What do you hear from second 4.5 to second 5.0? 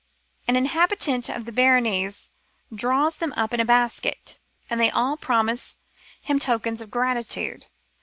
and they